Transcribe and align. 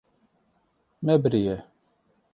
Me 1.03 1.23
biriye. 1.23 1.57